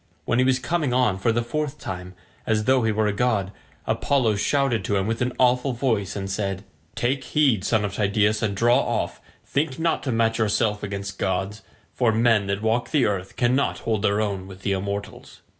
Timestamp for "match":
10.11-10.39